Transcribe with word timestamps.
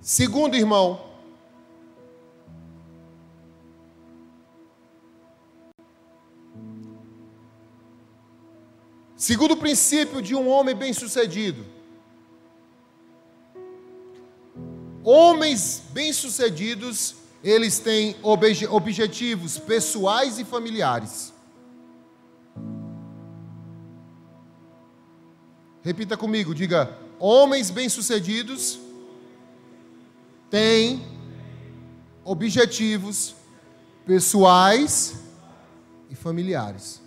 Segundo 0.00 0.54
irmão, 0.56 1.04
segundo 9.16 9.56
princípio 9.56 10.22
de 10.22 10.34
um 10.34 10.48
homem 10.48 10.74
bem-sucedido, 10.74 11.66
homens 15.04 15.82
bem-sucedidos, 15.90 17.16
eles 17.42 17.78
têm 17.78 18.16
obje 18.22 18.66
objetivos 18.66 19.58
pessoais 19.58 20.38
e 20.38 20.44
familiares. 20.44 21.34
Repita 25.82 26.16
comigo, 26.16 26.54
diga: 26.54 26.96
homens 27.18 27.70
bem-sucedidos 27.70 28.87
têm 30.50 31.02
objetivos 32.24 33.34
pessoais 34.04 35.20
e 36.10 36.14
familiares. 36.14 37.02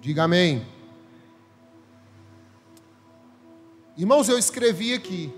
Diga 0.00 0.24
amém. 0.24 0.66
Irmãos, 3.96 4.28
eu 4.28 4.38
escrevi 4.38 4.92
aqui. 4.92 5.32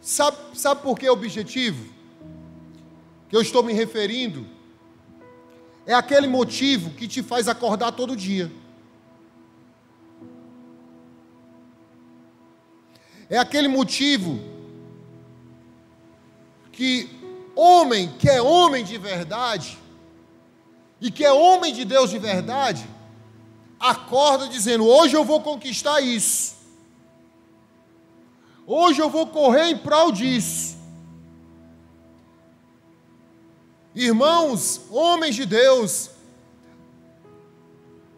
Sabe, 0.00 0.36
sabe 0.54 0.82
por 0.82 0.98
que 0.98 1.08
objetivo? 1.08 1.92
Que 3.28 3.36
eu 3.36 3.42
estou 3.42 3.62
me 3.62 3.72
referindo? 3.72 4.46
É 5.84 5.94
aquele 5.94 6.26
motivo 6.26 6.90
que 6.90 7.06
te 7.06 7.22
faz 7.22 7.48
acordar 7.48 7.92
todo 7.92 8.16
dia. 8.16 8.50
É 13.30 13.38
aquele 13.38 13.68
motivo 13.68 14.40
que 16.72 17.08
homem 17.54 18.12
que 18.18 18.28
é 18.28 18.42
homem 18.42 18.82
de 18.84 18.98
verdade 18.98 19.78
e 21.00 21.12
que 21.12 21.24
é 21.24 21.32
homem 21.32 21.72
de 21.72 21.84
Deus 21.84 22.10
de 22.10 22.18
verdade, 22.18 22.84
acorda 23.78 24.48
dizendo: 24.48 24.84
hoje 24.84 25.16
eu 25.16 25.24
vou 25.24 25.40
conquistar 25.40 26.00
isso. 26.00 26.56
Hoje 28.66 29.00
eu 29.00 29.08
vou 29.08 29.26
correr 29.28 29.70
em 29.70 29.78
prol 29.78 30.10
disso. 30.10 30.76
Irmãos, 33.94 34.82
homens 34.90 35.34
de 35.34 35.46
Deus, 35.46 36.10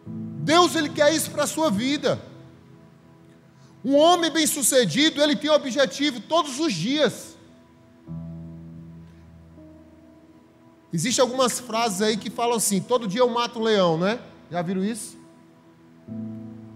Deus 0.07 0.75
ele 0.75 0.89
quer 0.89 1.15
isso 1.15 1.31
para 1.31 1.45
a 1.45 1.47
sua 1.47 1.71
vida. 1.71 2.32
Um 3.85 3.97
homem 3.97 4.31
bem-sucedido, 4.31 5.21
ele 5.21 5.35
tem 5.35 5.51
objetivo 5.51 6.21
todos 6.21 6.61
os 6.61 6.73
dias. 6.73 7.37
Existem 10.93 11.23
algumas 11.23 11.59
frases 11.59 12.03
aí 12.03 12.17
que 12.17 12.31
falam 12.31 12.57
assim: 12.57 12.81
todo 12.81 13.09
dia 13.09 13.21
eu 13.21 13.29
mato 13.29 13.59
um 13.59 13.63
leão, 13.63 13.99
né? 13.99 14.21
Já 14.51 14.63
viram 14.63 14.85
isso? 14.85 15.17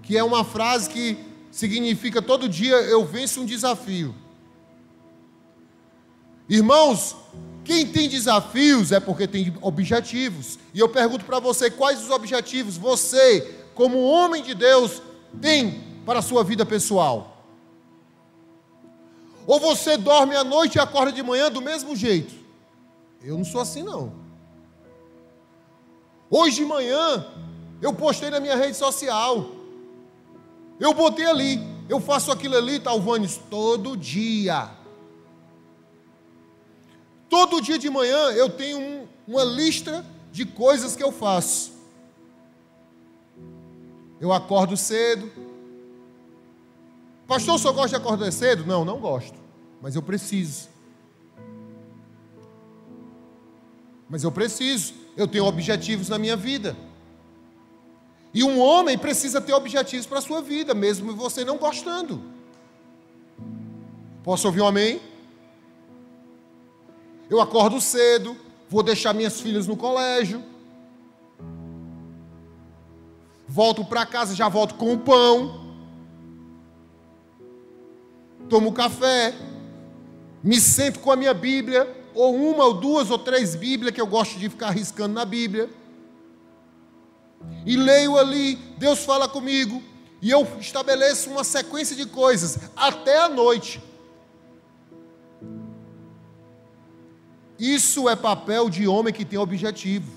Que 0.03 0.17
é 0.17 0.25
uma 0.25 0.43
frase 0.43 0.89
que 0.89 1.19
significa 1.51 2.23
todo 2.23 2.49
dia 2.49 2.75
eu 2.77 3.05
venço 3.05 3.41
um 3.43 3.45
desafio. 3.45 4.15
Irmãos, 6.49 7.15
quem 7.65 7.87
tem 7.87 8.09
desafios 8.09 8.93
é 8.93 9.01
porque 9.01 9.27
tem 9.27 9.53
objetivos. 9.61 10.59
E 10.73 10.81
eu 10.81 10.89
pergunto 10.89 11.25
para 11.25 11.39
você: 11.39 11.71
quais 11.71 12.03
os 12.03 12.11
objetivos 12.11 12.77
você, 12.77 13.55
como 13.75 14.03
homem 14.03 14.43
de 14.43 14.55
Deus, 14.55 15.03
tem 15.41 15.86
para 16.07 16.21
a 16.21 16.23
sua 16.23 16.45
vida 16.45 16.65
pessoal? 16.65 17.37
Ou 19.47 19.61
você 19.61 19.97
dorme 19.97 20.37
à 20.37 20.45
noite 20.45 20.77
e 20.77 20.81
acorda 20.81 21.13
de 21.13 21.23
manhã 21.23 21.51
do 21.51 21.61
mesmo 21.61 21.95
jeito? 21.95 22.35
Eu 23.21 23.37
não 23.37 23.45
sou 23.45 23.61
assim 23.61 23.83
não. 23.83 24.13
Hoje 26.31 26.57
de 26.57 26.65
manhã 26.65 27.27
eu 27.83 27.93
postei 27.93 28.31
na 28.31 28.41
minha 28.41 28.57
rede 28.57 28.77
social. 28.77 29.51
Eu 30.79 30.95
botei 30.95 31.27
ali, 31.27 31.61
eu 31.89 32.01
faço 32.01 32.31
aquilo 32.31 32.57
ali, 32.57 32.79
Talvanes, 32.79 33.41
todo 33.51 33.97
dia. 33.97 34.71
Todo 37.29 37.61
dia 37.61 37.79
de 37.79 37.91
manhã 37.91 38.31
eu 38.33 38.49
tenho 38.49 38.79
um, 38.79 39.09
uma 39.27 39.43
lista 39.43 40.05
de 40.31 40.45
coisas 40.45 40.95
que 40.95 41.03
eu 41.03 41.11
faço. 41.11 41.73
Eu 44.21 44.33
acordo 44.33 44.77
cedo, 44.77 45.31
Pastor, 47.27 47.59
só 47.59 47.73
gosta 47.73 47.91
de 47.91 47.97
acordar 47.97 48.31
cedo? 48.33 48.65
Não, 48.65 48.85
não 48.85 49.01
gosto. 49.01 49.37
Mas 49.83 49.97
eu 49.97 50.03
preciso. 50.03 50.69
Mas 54.09 54.23
eu 54.23 54.31
preciso. 54.31 54.95
Eu 55.17 55.27
tenho 55.27 55.45
objetivos 55.45 56.09
na 56.09 56.19
minha 56.19 56.37
vida. 56.37 56.77
E 58.33 58.45
um 58.45 58.61
homem 58.61 58.97
precisa 58.97 59.41
ter 59.41 59.55
objetivos 59.55 60.07
para 60.07 60.19
a 60.19 60.23
sua 60.23 60.41
vida, 60.41 60.75
mesmo 60.75 61.17
você 61.17 61.45
não 61.45 61.57
gostando. 61.57 62.23
Posso 64.23 64.47
ouvir 64.47 64.61
um 64.61 64.67
amém? 64.67 65.01
Eu 67.29 67.41
acordo 67.41 67.81
cedo, 67.81 68.37
vou 68.69 68.83
deixar 68.83 69.13
minhas 69.13 69.41
filhas 69.41 69.67
no 69.67 69.77
colégio. 69.77 70.43
Volto 73.49 73.85
para 73.85 74.07
casa, 74.07 74.35
já 74.35 74.49
volto 74.49 74.75
com 74.75 74.93
o 74.93 74.99
pão 74.99 75.66
tomo 78.49 78.73
café, 78.73 79.35
me 80.43 80.61
sento 80.61 81.01
com 81.01 81.11
a 81.11 81.17
minha 81.17 81.35
Bíblia, 81.35 81.95
ou 82.15 82.35
uma 82.35 82.65
ou 82.65 82.75
duas 82.75 83.11
ou 83.11 83.19
três 83.19 83.55
Bíblias 83.55 83.95
que 83.95 84.01
eu 84.01 84.07
gosto 84.07 84.39
de 84.39 84.49
ficar 84.49 84.71
riscando 84.71 85.15
na 85.15 85.25
Bíblia. 85.25 85.69
E 87.65 87.77
leio 87.77 88.17
ali, 88.17 88.57
Deus 88.79 89.05
fala 89.05 89.29
comigo, 89.29 89.83
e 90.23 90.31
eu 90.31 90.47
estabeleço 90.59 91.31
uma 91.31 91.45
sequência 91.45 91.95
de 91.95 92.07
coisas 92.07 92.59
até 92.75 93.19
a 93.19 93.29
noite. 93.29 93.83
Isso 97.59 98.09
é 98.09 98.17
papel 98.17 98.69
de 98.69 98.87
homem 98.87 99.13
que 99.13 99.25
tem 99.25 99.39
objetivo. 99.39 100.11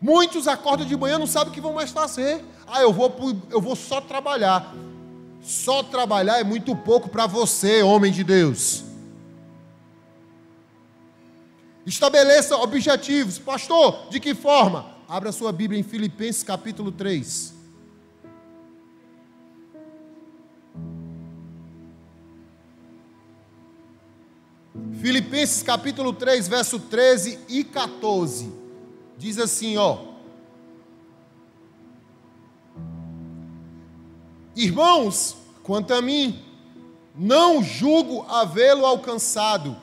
Muitos 0.00 0.46
acordam 0.46 0.86
de 0.86 0.96
manhã 0.96 1.18
não 1.18 1.26
sabem 1.26 1.50
o 1.50 1.54
que 1.54 1.60
vão 1.60 1.72
mais 1.72 1.90
fazer. 1.90 2.44
Ah, 2.66 2.82
eu 2.82 2.92
vou, 2.92 3.14
eu 3.50 3.60
vou 3.60 3.74
só 3.74 4.00
trabalhar. 4.00 4.72
Só 5.46 5.80
trabalhar 5.80 6.40
é 6.40 6.44
muito 6.44 6.74
pouco 6.74 7.08
para 7.08 7.24
você, 7.24 7.80
homem 7.80 8.10
de 8.10 8.24
Deus. 8.24 8.82
Estabeleça 11.86 12.56
objetivos. 12.56 13.38
Pastor, 13.38 14.08
de 14.10 14.18
que 14.18 14.34
forma? 14.34 14.96
Abra 15.08 15.30
sua 15.30 15.52
Bíblia 15.52 15.78
em 15.78 15.84
Filipenses 15.84 16.42
capítulo 16.42 16.90
3. 16.90 17.54
Filipenses 25.00 25.62
capítulo 25.62 26.12
3, 26.12 26.48
verso 26.48 26.80
13 26.80 27.38
e 27.48 27.62
14. 27.62 28.52
Diz 29.16 29.38
assim, 29.38 29.76
ó: 29.76 30.05
Irmãos, 34.66 35.36
quanto 35.62 35.94
a 35.94 36.02
mim, 36.02 36.42
não 37.14 37.62
julgo 37.62 38.26
havê-lo 38.28 38.84
alcançado, 38.84 39.76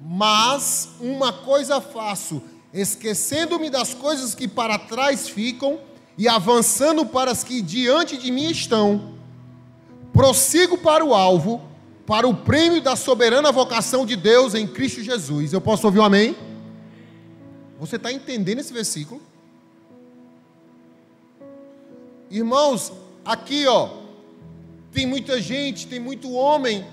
mas 0.00 0.90
uma 1.00 1.32
coisa 1.32 1.80
faço, 1.80 2.42
esquecendo-me 2.72 3.70
das 3.70 3.94
coisas 3.94 4.34
que 4.34 4.46
para 4.46 4.78
trás 4.78 5.28
ficam 5.28 5.80
e 6.16 6.28
avançando 6.28 7.06
para 7.06 7.30
as 7.30 7.42
que 7.42 7.62
diante 7.62 8.16
de 8.16 8.30
mim 8.30 8.50
estão, 8.50 9.14
prossigo 10.12 10.76
para 10.76 11.04
o 11.04 11.14
alvo, 11.14 11.62
para 12.06 12.28
o 12.28 12.34
prêmio 12.34 12.82
da 12.82 12.96
soberana 12.96 13.50
vocação 13.50 14.04
de 14.04 14.14
Deus 14.14 14.54
em 14.54 14.66
Cristo 14.66 15.02
Jesus. 15.02 15.52
Eu 15.52 15.60
posso 15.60 15.86
ouvir 15.86 16.00
um 16.00 16.04
amém? 16.04 16.36
Você 17.80 17.96
está 17.96 18.12
entendendo 18.12 18.58
esse 18.58 18.72
versículo? 18.72 19.22
Irmãos, 22.30 22.92
aqui 23.24 23.66
ó, 23.66 23.97
tem 24.92 25.06
muita 25.06 25.40
gente, 25.40 25.86
tem 25.86 26.00
muito 26.00 26.32
homem 26.32 26.86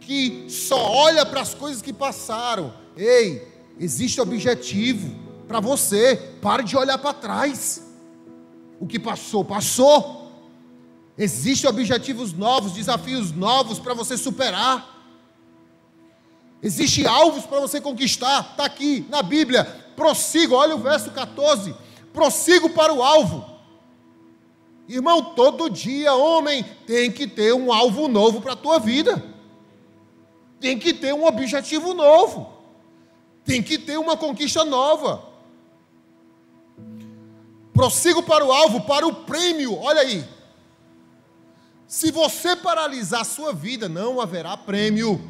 que 0.00 0.46
só 0.48 0.90
olha 0.90 1.24
para 1.24 1.40
as 1.40 1.54
coisas 1.54 1.80
que 1.80 1.92
passaram. 1.92 2.74
Ei, 2.96 3.48
existe 3.78 4.20
objetivo 4.20 5.14
para 5.48 5.60
você. 5.60 6.16
Pare 6.42 6.62
de 6.62 6.76
olhar 6.76 6.98
para 6.98 7.14
trás. 7.14 7.82
O 8.78 8.86
que 8.86 8.98
passou, 8.98 9.44
passou. 9.44 10.30
Existem 11.16 11.70
objetivos 11.70 12.32
novos, 12.32 12.72
desafios 12.72 13.32
novos 13.32 13.78
para 13.78 13.94
você 13.94 14.18
superar. 14.18 14.92
Existem 16.62 17.06
alvos 17.06 17.46
para 17.46 17.60
você 17.60 17.80
conquistar. 17.80 18.50
Está 18.50 18.64
aqui 18.66 19.06
na 19.08 19.22
Bíblia. 19.22 19.64
Prossigo, 19.96 20.54
olha 20.54 20.74
o 20.74 20.80
verso 20.80 21.10
14. 21.10 21.74
Prossigo 22.12 22.70
para 22.70 22.92
o 22.92 23.02
alvo 23.02 23.53
Irmão, 24.88 25.34
todo 25.34 25.70
dia, 25.70 26.14
homem, 26.14 26.64
tem 26.86 27.10
que 27.10 27.26
ter 27.26 27.54
um 27.54 27.72
alvo 27.72 28.06
novo 28.06 28.40
para 28.40 28.52
a 28.52 28.56
tua 28.56 28.78
vida. 28.78 29.22
Tem 30.60 30.78
que 30.78 30.92
ter 30.92 31.14
um 31.14 31.26
objetivo 31.26 31.94
novo. 31.94 32.52
Tem 33.44 33.62
que 33.62 33.78
ter 33.78 33.98
uma 33.98 34.16
conquista 34.16 34.64
nova. 34.64 35.24
Prossigo 37.72 38.22
para 38.22 38.44
o 38.44 38.52
alvo, 38.52 38.82
para 38.82 39.06
o 39.06 39.14
prêmio. 39.14 39.78
Olha 39.78 40.00
aí. 40.00 40.24
Se 41.86 42.10
você 42.10 42.54
paralisar 42.56 43.24
sua 43.24 43.52
vida, 43.52 43.88
não 43.88 44.20
haverá 44.20 44.56
prêmio. 44.56 45.20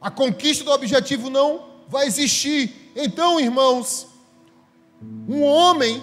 A 0.00 0.10
conquista 0.10 0.64
do 0.64 0.70
objetivo 0.70 1.30
não 1.30 1.66
vai 1.88 2.06
existir. 2.06 2.92
Então, 2.94 3.40
irmãos, 3.40 4.06
um 5.28 5.42
homem, 5.42 6.02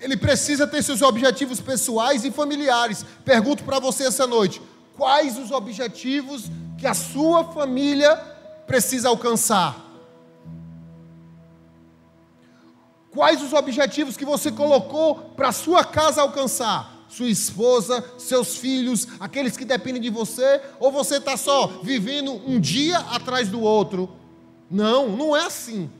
ele 0.00 0.16
precisa 0.16 0.66
ter 0.66 0.82
seus 0.82 1.02
objetivos 1.02 1.60
pessoais 1.60 2.24
e 2.24 2.30
familiares. 2.30 3.04
Pergunto 3.24 3.64
para 3.64 3.78
você 3.78 4.04
essa 4.04 4.26
noite: 4.26 4.62
quais 4.96 5.38
os 5.38 5.50
objetivos 5.50 6.44
que 6.76 6.86
a 6.86 6.94
sua 6.94 7.44
família 7.44 8.16
precisa 8.66 9.08
alcançar? 9.08 9.86
Quais 13.10 13.42
os 13.42 13.52
objetivos 13.52 14.16
que 14.16 14.24
você 14.24 14.52
colocou 14.52 15.16
para 15.34 15.48
a 15.48 15.52
sua 15.52 15.84
casa 15.84 16.22
alcançar? 16.22 16.96
Sua 17.08 17.28
esposa, 17.28 18.04
seus 18.18 18.56
filhos, 18.56 19.08
aqueles 19.18 19.56
que 19.56 19.64
dependem 19.64 20.00
de 20.00 20.10
você? 20.10 20.60
Ou 20.78 20.92
você 20.92 21.16
está 21.16 21.36
só 21.36 21.66
vivendo 21.82 22.32
um 22.46 22.60
dia 22.60 22.98
atrás 22.98 23.48
do 23.48 23.60
outro? 23.62 24.10
Não, 24.70 25.08
não 25.16 25.34
é 25.34 25.46
assim. 25.46 25.90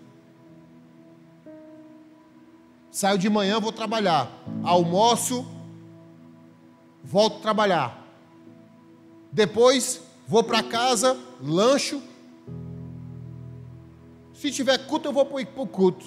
Saio 2.99 3.17
de 3.17 3.31
manhã, 3.31 3.61
vou 3.61 3.71
trabalhar. 3.71 4.29
Almoço, 4.65 5.47
volto 7.05 7.41
trabalhar. 7.41 8.05
Depois, 9.31 10.03
vou 10.27 10.43
para 10.43 10.65
casa, 10.65 11.17
lancho. 11.41 12.03
Se 14.35 14.51
tiver 14.51 14.85
culto, 14.89 15.07
eu 15.07 15.13
vou 15.13 15.25
para 15.25 15.63
o 15.63 15.67
culto. 15.69 16.05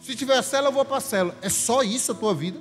Se 0.00 0.16
tiver 0.16 0.40
cela, 0.40 0.68
eu 0.68 0.72
vou 0.72 0.82
para 0.82 0.96
a 0.96 1.00
cela. 1.00 1.36
É 1.42 1.50
só 1.50 1.82
isso 1.82 2.12
a 2.12 2.14
tua 2.14 2.32
vida? 2.32 2.58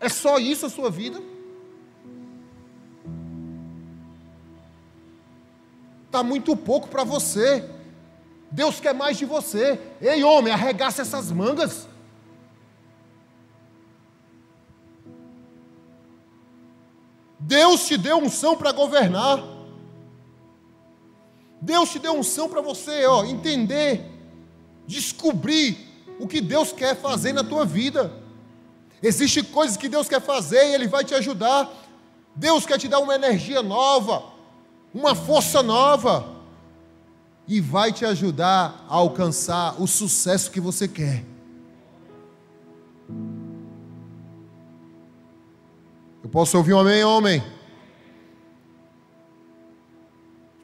É 0.00 0.08
só 0.08 0.38
isso 0.38 0.66
a 0.66 0.68
sua 0.68 0.90
vida? 0.90 1.22
Está 6.14 6.22
muito 6.22 6.56
pouco 6.56 6.86
para 6.86 7.02
você. 7.02 7.68
Deus 8.48 8.78
quer 8.78 8.94
mais 8.94 9.18
de 9.18 9.24
você. 9.24 9.80
Ei, 10.00 10.22
homem, 10.22 10.52
arregaça 10.52 11.02
essas 11.02 11.32
mangas. 11.32 11.88
Deus 17.40 17.84
te 17.84 17.98
deu 17.98 18.18
unção 18.18 18.56
para 18.56 18.70
governar. 18.70 19.42
Deus 21.60 21.90
te 21.90 21.98
deu 21.98 22.12
unção 22.12 22.48
para 22.48 22.60
você, 22.60 23.06
ó, 23.06 23.24
entender, 23.24 24.04
descobrir 24.86 25.78
o 26.20 26.28
que 26.28 26.40
Deus 26.40 26.72
quer 26.72 26.94
fazer 26.94 27.32
na 27.32 27.42
tua 27.42 27.64
vida. 27.64 28.12
Existem 29.02 29.42
coisas 29.42 29.76
que 29.76 29.88
Deus 29.88 30.08
quer 30.08 30.20
fazer 30.20 30.64
e 30.68 30.74
Ele 30.74 30.86
vai 30.86 31.04
te 31.04 31.14
ajudar. 31.14 31.72
Deus 32.36 32.64
quer 32.64 32.78
te 32.78 32.86
dar 32.86 33.00
uma 33.00 33.14
energia 33.14 33.62
nova 33.62 34.33
uma 34.94 35.16
força 35.16 35.60
nova 35.60 36.32
e 37.48 37.60
vai 37.60 37.92
te 37.92 38.04
ajudar 38.04 38.86
a 38.88 38.94
alcançar 38.94 39.82
o 39.82 39.86
sucesso 39.88 40.50
que 40.50 40.60
você 40.60 40.86
quer. 40.86 41.24
Eu 46.22 46.30
posso 46.30 46.56
ouvir 46.56 46.72
um 46.72 46.78
amém, 46.78 47.02
homem? 47.02 47.42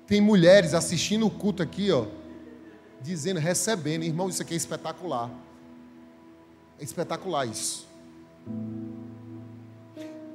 Tem 0.07 0.21
mulheres 0.21 0.73
assistindo 0.73 1.27
o 1.27 1.31
culto 1.31 1.63
aqui, 1.63 1.91
ó, 1.93 2.07
dizendo, 3.01 3.41
recebendo, 3.41 4.05
irmão, 4.05 4.29
isso 4.29 4.41
aqui 4.41 4.55
é 4.55 4.57
espetacular. 4.57 5.31
É 6.79 6.85
espetacular 6.85 7.47
isso. 7.47 7.90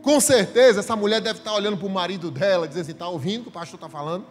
Com 0.06 0.20
certeza, 0.20 0.82
essa 0.82 0.96
mulher 0.96 1.20
deve 1.20 1.40
estar 1.40 1.52
olhando 1.52 1.78
para 1.78 1.88
o 1.88 1.90
marido 1.90 2.30
dela, 2.30 2.68
dizendo 2.68 2.84
assim: 2.84 2.92
está 2.92 3.08
ouvindo 3.08 3.40
o 3.40 3.44
que 3.46 3.50
o 3.50 3.52
pastor 3.52 3.76
está 3.76 3.90
falando? 3.90 4.24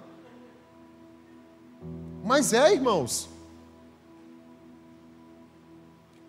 Mas 2.23 2.53
é, 2.53 2.73
irmãos. 2.73 3.29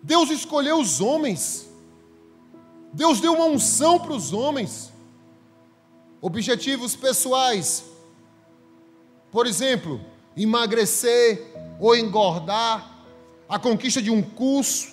Deus 0.02 0.30
escolheu 0.30 0.80
os 0.80 1.00
homens. 1.00 1.70
Deus 2.92 3.20
deu 3.20 3.34
uma 3.34 3.44
unção 3.44 4.00
para 4.00 4.12
os 4.12 4.32
homens. 4.32 4.92
Objetivos 6.20 6.96
pessoais. 6.96 7.84
Por 9.30 9.46
exemplo, 9.46 10.00
emagrecer 10.36 11.54
ou 11.78 11.94
engordar, 11.94 12.98
a 13.48 13.60
conquista 13.60 14.02
de 14.02 14.10
um 14.10 14.22
curso, 14.22 14.92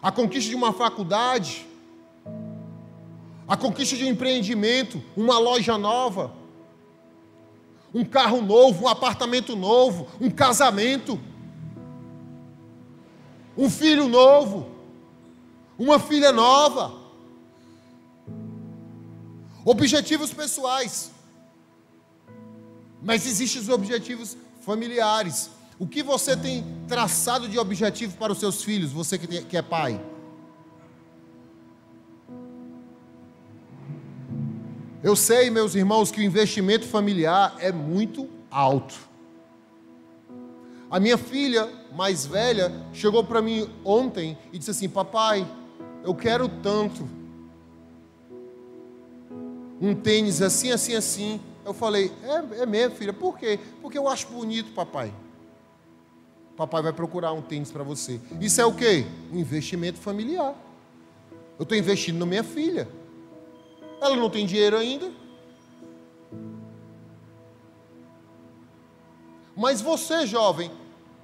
a 0.00 0.10
conquista 0.10 0.48
de 0.48 0.56
uma 0.56 0.72
faculdade, 0.72 1.65
a 3.48 3.56
conquista 3.56 3.96
de 3.96 4.04
um 4.04 4.08
empreendimento, 4.08 5.02
uma 5.16 5.38
loja 5.38 5.78
nova, 5.78 6.32
um 7.94 8.04
carro 8.04 8.42
novo, 8.42 8.84
um 8.84 8.88
apartamento 8.88 9.54
novo, 9.54 10.08
um 10.20 10.30
casamento, 10.30 11.18
um 13.56 13.70
filho 13.70 14.08
novo, 14.08 14.68
uma 15.78 15.98
filha 15.98 16.32
nova. 16.32 16.92
Objetivos 19.64 20.32
pessoais. 20.32 21.10
Mas 23.02 23.26
existem 23.26 23.62
os 23.62 23.68
objetivos 23.68 24.36
familiares. 24.60 25.50
O 25.78 25.86
que 25.86 26.02
você 26.02 26.36
tem 26.36 26.64
traçado 26.88 27.48
de 27.48 27.58
objetivo 27.58 28.16
para 28.16 28.32
os 28.32 28.38
seus 28.38 28.62
filhos, 28.62 28.92
você 28.92 29.18
que 29.18 29.56
é 29.56 29.62
pai? 29.62 30.00
Eu 35.06 35.14
sei, 35.14 35.50
meus 35.50 35.76
irmãos, 35.76 36.10
que 36.10 36.18
o 36.18 36.24
investimento 36.24 36.84
familiar 36.84 37.54
é 37.60 37.70
muito 37.70 38.28
alto. 38.50 38.92
A 40.90 40.98
minha 40.98 41.16
filha 41.16 41.70
mais 41.92 42.26
velha 42.26 42.72
chegou 42.92 43.22
para 43.22 43.40
mim 43.40 43.70
ontem 43.84 44.36
e 44.52 44.58
disse 44.58 44.72
assim: 44.72 44.88
Papai, 44.88 45.46
eu 46.02 46.12
quero 46.12 46.48
tanto 46.48 47.08
um 49.80 49.94
tênis 49.94 50.42
assim, 50.42 50.72
assim, 50.72 50.96
assim. 50.96 51.40
Eu 51.64 51.72
falei: 51.72 52.10
É, 52.24 52.62
é 52.62 52.66
mesmo, 52.66 52.96
filha, 52.96 53.12
por 53.12 53.38
quê? 53.38 53.60
Porque 53.80 53.96
eu 53.96 54.08
acho 54.08 54.26
bonito, 54.26 54.72
papai. 54.72 55.14
Papai 56.56 56.82
vai 56.82 56.92
procurar 56.92 57.32
um 57.32 57.42
tênis 57.42 57.70
para 57.70 57.84
você. 57.84 58.20
Isso 58.40 58.60
é 58.60 58.66
o 58.66 58.74
quê? 58.74 59.06
Um 59.32 59.38
investimento 59.38 60.00
familiar. 60.00 60.52
Eu 61.56 61.62
estou 61.62 61.78
investindo 61.78 62.18
na 62.18 62.26
minha 62.26 62.42
filha. 62.42 62.88
Ela 64.06 64.16
não 64.16 64.30
tem 64.30 64.46
dinheiro 64.46 64.76
ainda. 64.76 65.10
Mas 69.56 69.80
você, 69.80 70.26
jovem, 70.26 70.70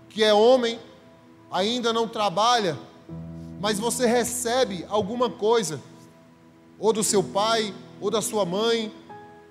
que 0.08 0.24
é 0.24 0.34
homem, 0.34 0.80
ainda 1.50 1.92
não 1.92 2.08
trabalha, 2.08 2.76
mas 3.60 3.78
você 3.78 4.06
recebe 4.06 4.84
alguma 4.88 5.30
coisa, 5.30 5.80
ou 6.78 6.92
do 6.92 7.04
seu 7.04 7.22
pai, 7.22 7.72
ou 8.00 8.10
da 8.10 8.20
sua 8.20 8.44
mãe, 8.44 8.92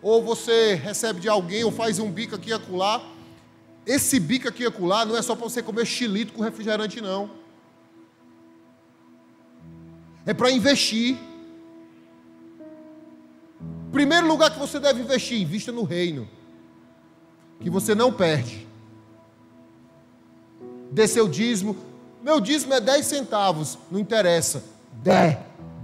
ou 0.02 0.22
você 0.22 0.74
recebe 0.74 1.22
de 1.22 1.30
alguém, 1.30 1.64
ou 1.64 1.72
faz 1.72 2.00
um 2.00 2.12
bico 2.12 2.36
aqui 2.36 2.50
e 2.50 2.54
acolá. 2.54 3.02
Esse 3.86 4.20
bico 4.20 4.50
aqui 4.50 4.64
e 4.64 4.66
acolá 4.66 5.06
não 5.06 5.16
é 5.16 5.22
só 5.22 5.36
para 5.36 5.48
você 5.48 5.64
comer 5.64 5.86
xilito 5.86 6.34
com 6.34 6.42
refrigerante, 6.42 7.00
não. 7.00 7.32
É 10.26 10.34
para 10.34 10.52
investir. 10.52 11.18
Primeiro 13.92 14.26
lugar 14.26 14.52
que 14.52 14.60
você 14.60 14.80
deve 14.80 15.02
investir, 15.02 15.42
invista 15.42 15.72
no 15.72 15.84
reino. 15.84 16.28
Que 17.60 17.70
você 17.70 17.94
não 17.94 18.12
perde. 18.12 18.68
Dê 20.90 21.08
seu 21.08 21.28
dízimo. 21.28 21.76
Meu 22.22 22.40
dízimo 22.40 22.74
é 22.74 22.80
10 22.80 23.06
centavos. 23.06 23.78
Não 23.92 24.00
interessa. 24.00 24.64
Dê, 24.94 25.38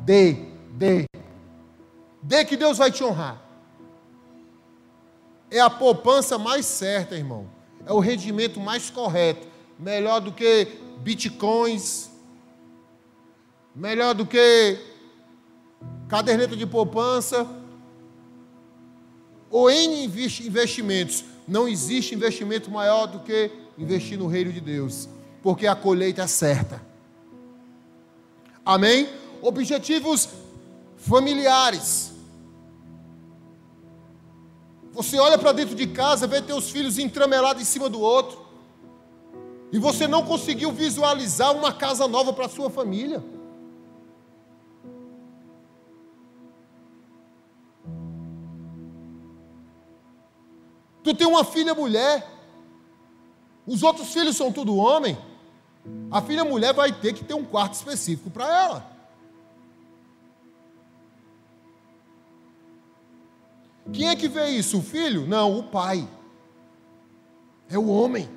dê, 0.05 0.37
dê. 0.71 1.05
Dê 2.23 2.45
que 2.45 2.55
Deus 2.55 2.77
vai 2.77 2.91
te 2.91 3.03
honrar. 3.03 3.41
É 5.51 5.59
a 5.59 5.69
poupança 5.69 6.37
mais 6.37 6.65
certa, 6.65 7.15
irmão. 7.15 7.49
É 7.85 7.91
o 7.91 7.99
rendimento 7.99 8.59
mais 8.59 8.89
correto. 8.89 9.47
Melhor 9.77 10.21
do 10.21 10.31
que 10.31 10.79
bitcoins. 10.99 12.09
Melhor 13.75 14.13
do 14.13 14.25
que 14.25 14.79
caderneta 16.07 16.55
de 16.55 16.65
poupança 16.65 17.45
ou 19.49 19.69
em 19.69 20.03
investimentos, 20.03 21.23
não 21.47 21.67
existe 21.67 22.13
investimento 22.13 22.69
maior 22.69 23.05
do 23.07 23.19
que 23.19 23.51
investir 23.77 24.17
no 24.17 24.27
reino 24.27 24.51
de 24.51 24.59
Deus, 24.59 25.07
porque 25.41 25.65
a 25.67 25.75
colheita 25.75 26.23
é 26.23 26.27
certa. 26.27 26.81
Amém? 28.65 29.07
Objetivos 29.41 30.27
familiares. 30.97 32.11
Você 34.91 35.17
olha 35.19 35.37
para 35.37 35.51
dentro 35.51 35.75
de 35.75 35.87
casa, 35.87 36.27
vê 36.27 36.41
teus 36.41 36.69
filhos 36.69 36.97
entramelados 36.97 37.61
em 37.61 37.65
cima 37.65 37.87
do 37.87 38.01
outro, 38.01 38.45
e 39.71 39.77
você 39.77 40.07
não 40.07 40.23
conseguiu 40.25 40.71
visualizar 40.71 41.55
uma 41.55 41.71
casa 41.71 42.07
nova 42.07 42.33
para 42.33 42.49
sua 42.49 42.69
família. 42.69 43.23
Tu 51.07 51.15
tem 51.15 51.25
uma 51.25 51.45
filha 51.45 51.73
mulher, 51.73 52.29
os 53.65 53.81
outros 53.81 54.11
filhos 54.11 54.35
são 54.35 54.51
tudo 54.51 54.75
homem. 54.75 55.17
A 56.11 56.21
filha 56.21 56.43
mulher 56.43 56.73
vai 56.73 56.91
ter 56.91 57.13
que 57.13 57.23
ter 57.23 57.33
um 57.33 57.45
quarto 57.45 57.75
específico 57.75 58.29
para 58.29 58.45
ela. 58.45 58.91
Quem 63.93 64.09
é 64.09 64.17
que 64.17 64.27
vê 64.27 64.49
isso? 64.49 64.79
O 64.79 64.83
filho? 64.83 65.25
Não, 65.25 65.57
o 65.57 65.63
pai. 65.63 66.05
É 67.69 67.77
o 67.77 67.87
homem. 67.87 68.29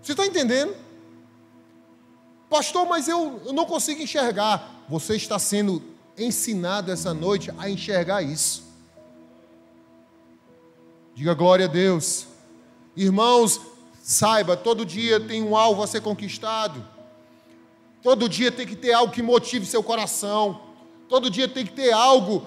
Você 0.00 0.12
está 0.12 0.24
entendendo? 0.24 0.74
Pastor, 2.48 2.88
mas 2.88 3.08
eu, 3.08 3.42
eu 3.44 3.52
não 3.52 3.66
consigo 3.66 4.00
enxergar. 4.00 4.86
Você 4.88 5.16
está 5.16 5.38
sendo 5.38 5.95
ensinado 6.18 6.90
essa 6.90 7.12
noite 7.12 7.52
a 7.58 7.68
enxergar 7.68 8.22
isso. 8.22 8.64
Diga 11.14 11.34
glória 11.34 11.66
a 11.66 11.68
Deus. 11.68 12.26
Irmãos, 12.94 13.60
saiba, 14.02 14.56
todo 14.56 14.84
dia 14.84 15.18
tem 15.18 15.42
um 15.42 15.56
alvo 15.56 15.82
a 15.82 15.86
ser 15.86 16.00
conquistado. 16.00 16.84
Todo 18.02 18.28
dia 18.28 18.52
tem 18.52 18.66
que 18.66 18.76
ter 18.76 18.92
algo 18.92 19.12
que 19.12 19.22
motive 19.22 19.66
seu 19.66 19.82
coração. 19.82 20.60
Todo 21.08 21.30
dia 21.30 21.48
tem 21.48 21.64
que 21.64 21.72
ter 21.72 21.92
algo 21.92 22.46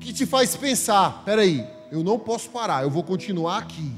que 0.00 0.12
te 0.12 0.26
faz 0.26 0.56
pensar: 0.56 1.22
peraí, 1.24 1.66
eu 1.90 2.02
não 2.02 2.18
posso 2.18 2.50
parar, 2.50 2.82
eu 2.82 2.90
vou 2.90 3.02
continuar 3.02 3.58
aqui 3.58 3.92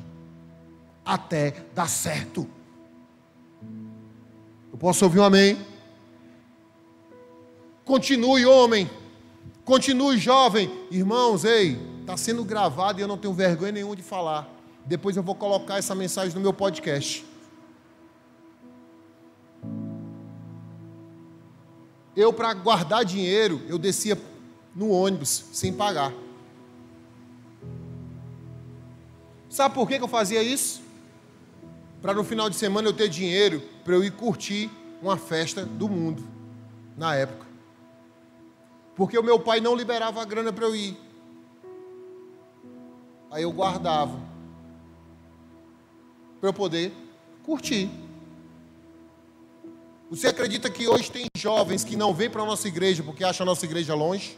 até 1.04 1.64
dar 1.74 1.88
certo. 1.88 2.46
Eu 4.70 4.78
posso 4.78 5.04
ouvir 5.04 5.20
um 5.20 5.24
amém? 5.24 5.58
Continue, 7.88 8.44
homem. 8.44 8.90
Continue, 9.64 10.18
jovem. 10.18 10.70
Irmãos, 10.90 11.42
ei, 11.42 11.80
está 12.02 12.18
sendo 12.18 12.44
gravado 12.44 13.00
e 13.00 13.02
eu 13.02 13.08
não 13.08 13.16
tenho 13.16 13.32
vergonha 13.32 13.72
nenhuma 13.72 13.96
de 13.96 14.02
falar. 14.02 14.46
Depois 14.84 15.16
eu 15.16 15.22
vou 15.22 15.34
colocar 15.34 15.78
essa 15.78 15.94
mensagem 15.94 16.34
no 16.34 16.40
meu 16.42 16.52
podcast. 16.52 17.24
Eu, 22.14 22.30
para 22.30 22.52
guardar 22.52 23.06
dinheiro, 23.06 23.62
eu 23.66 23.78
descia 23.78 24.20
no 24.76 24.90
ônibus 24.90 25.46
sem 25.54 25.72
pagar. 25.72 26.12
Sabe 29.48 29.74
por 29.74 29.88
que 29.88 29.94
eu 29.94 30.08
fazia 30.08 30.42
isso? 30.42 30.82
Para 32.02 32.12
no 32.12 32.22
final 32.22 32.50
de 32.50 32.56
semana 32.56 32.86
eu 32.86 32.92
ter 32.92 33.08
dinheiro 33.08 33.62
para 33.82 33.94
eu 33.94 34.04
ir 34.04 34.10
curtir 34.10 34.70
uma 35.00 35.16
festa 35.16 35.64
do 35.64 35.88
mundo, 35.88 36.22
na 36.94 37.14
época 37.14 37.47
porque 38.98 39.16
o 39.16 39.22
meu 39.22 39.38
pai 39.38 39.60
não 39.60 39.76
liberava 39.76 40.20
a 40.20 40.24
grana 40.24 40.52
para 40.52 40.64
eu 40.64 40.74
ir. 40.74 40.98
Aí 43.30 43.44
eu 43.44 43.52
guardava 43.52 44.18
para 46.40 46.48
eu 46.48 46.52
poder 46.52 46.92
curtir. 47.44 47.88
Você 50.10 50.26
acredita 50.26 50.68
que 50.68 50.88
hoje 50.88 51.12
tem 51.12 51.26
jovens 51.36 51.84
que 51.84 51.94
não 51.94 52.12
vêm 52.12 52.28
para 52.28 52.42
a 52.42 52.46
nossa 52.46 52.66
igreja 52.66 53.04
porque 53.04 53.22
acham 53.22 53.44
a 53.44 53.46
nossa 53.46 53.64
igreja 53.64 53.94
longe? 53.94 54.36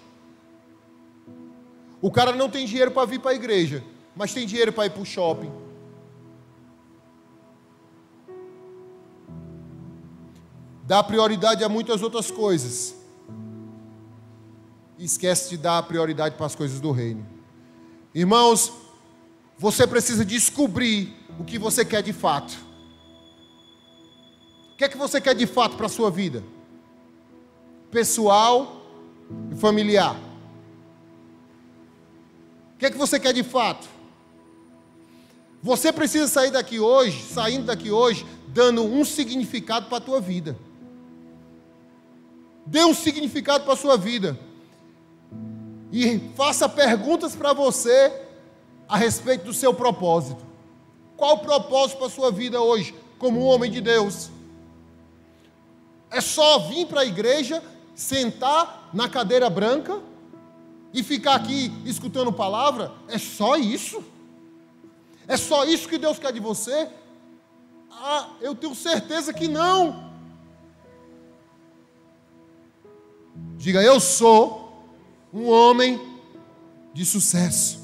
O 2.03 2.11
cara 2.11 2.33
não 2.33 2.51
tem 2.51 2.67
dinheiro 2.67 2.91
para 2.91 3.07
vir 3.07 3.19
para 3.19 3.31
a 3.31 3.35
igreja, 3.35 3.83
mas 4.15 4.35
tem 4.35 4.47
dinheiro 4.47 4.75
para 4.75 4.85
ir 4.85 4.91
para 4.91 5.01
o 5.01 5.07
shopping. 5.07 5.51
Dá 10.85 11.03
prioridade 11.03 11.65
a 11.65 11.69
muitas 11.69 12.03
outras 12.03 12.31
coisas 12.31 13.00
e 15.01 15.05
esquece 15.07 15.49
de 15.49 15.57
dar 15.57 15.83
prioridade 15.85 16.37
para 16.37 16.45
as 16.45 16.55
coisas 16.55 16.79
do 16.79 16.93
reino. 16.93 17.27
Irmãos, 18.15 18.71
você 19.57 19.87
precisa 19.87 20.27
descobrir 20.27 21.17
o 21.39 21.45
que 21.45 21.59
você 21.59 21.87
quer 21.87 22.03
de 22.03 22.13
fato. 22.13 22.53
O 24.75 24.77
que 24.77 24.85
é 24.85 24.89
que 24.91 24.99
você 24.99 25.19
quer 25.19 25.35
de 25.35 25.47
fato 25.47 25.75
para 25.79 25.87
a 25.87 25.89
sua 25.89 26.11
vida? 26.11 26.45
Pessoal 27.91 28.83
e 29.51 29.57
familiar. 29.57 30.17
O 32.75 32.79
que 32.79 32.85
é 32.85 32.91
que 32.91 32.99
você 32.99 33.19
quer 33.19 33.33
de 33.33 33.43
fato? 33.43 33.89
Você 35.63 35.91
precisa 35.95 36.29
sair 36.29 36.51
daqui 36.51 36.79
hoje, 36.79 37.23
saindo 37.23 37.65
daqui 37.65 37.91
hoje, 37.91 38.27
dando 38.49 38.85
um 38.85 39.03
significado 39.03 39.87
para 39.87 39.97
a 39.97 40.03
tua 40.03 40.21
vida. 40.21 40.59
Dê 42.67 42.85
um 42.85 42.93
significado 42.93 43.65
para 43.65 43.73
a 43.73 43.77
sua 43.77 43.97
vida 43.97 44.39
e 45.93 46.19
faça 46.37 46.69
perguntas 46.69 47.35
para 47.35 47.53
você 47.53 48.13
a 48.89 48.97
respeito 48.97 49.45
do 49.45 49.55
seu 49.55 49.75
propósito. 49.75 50.45
Qual 51.17 51.35
o 51.35 51.39
propósito 51.39 51.99
para 51.99 52.07
a 52.07 52.11
sua 52.11 52.31
vida 52.31 52.61
hoje, 52.61 52.95
como 53.19 53.41
um 53.41 53.45
homem 53.45 53.71
de 53.71 53.81
Deus? 53.81 54.31
É 56.11 56.21
só 56.21 56.59
vir 56.61 56.87
para 56.87 57.03
a 57.03 57.05
igreja, 57.05 57.63
sentar 57.95 58.91
na 58.93 59.09
cadeira 59.09 59.49
branca 59.51 60.01
e 60.93 61.03
ficar 61.03 61.37
aqui 61.37 61.73
escutando 61.85 62.33
palavra? 62.33 62.93
É 63.09 63.19
só 63.19 63.57
isso? 63.57 64.03
É 65.29 65.37
só 65.37 65.65
isso 65.65 65.89
que 65.89 65.99
Deus 65.99 66.19
quer 66.19 66.33
de 66.33 66.41
você? 66.41 66.89
Ah, 67.91 68.31
eu 68.41 68.55
tenho 68.55 68.75
certeza 68.75 69.33
que 69.33 69.47
não. 69.47 70.11
Diga, 73.57 73.83
eu 73.83 74.01
sou 74.01 74.60
um 75.33 75.49
homem 75.49 76.01
de 76.93 77.05
sucesso. 77.05 77.80